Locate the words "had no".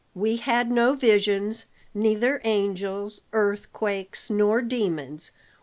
0.37-0.95